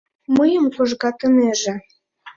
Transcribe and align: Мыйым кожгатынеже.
Мыйым 0.37 0.65
кожгатынеже. 0.75 1.73